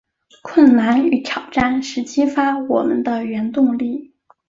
[0.41, 4.15] 困难与挑战是激发我们的原动力